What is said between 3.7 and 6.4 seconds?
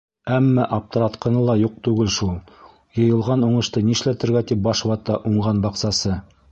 нишләтергә тип баш вата уңған баҡсасы.